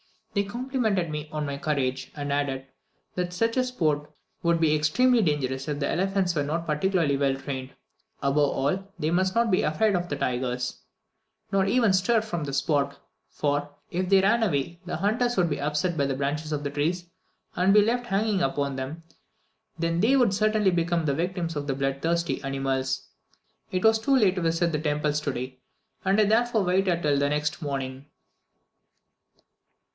[0.33, 2.65] They complimented me on my courage, and added,
[3.13, 4.09] that such sport
[4.41, 7.71] would be extremely dangerous if the elephants were not particularly well trained;
[8.19, 10.79] above all, they must not be afraid of the tigers,
[11.51, 12.97] nor even stir from the spot;
[13.29, 16.71] for, if they ran away, the hunters would be upset by the branches of the
[16.71, 17.05] trees,
[17.55, 19.03] or be left hanging upon them,
[19.75, 23.09] when they would certainly become the victims of the bloodthirsty animals.
[23.69, 25.59] It was too late to visit the temples today,
[26.03, 28.07] and I therefore waited till the next morning.